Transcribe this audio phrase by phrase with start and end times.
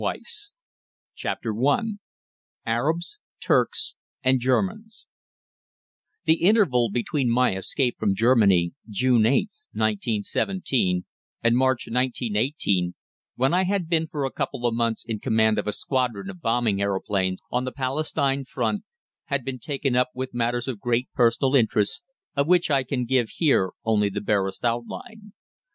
[0.03, 0.23] PART II
[1.13, 1.81] CHAPTER I
[2.65, 3.93] ARABS, TURKS,
[4.23, 5.05] AND GERMANS
[6.25, 11.05] The interval between my escape from Germany, June 8th, 1917
[11.43, 12.95] and March 1918,
[13.35, 16.41] when I had been for a couple of months in command of a squadron of
[16.41, 18.81] bombing aeroplanes on the Palestine front,
[19.25, 22.01] had been taken up with matters of great personal interest,
[22.35, 25.33] of which I can give here only the barest outline.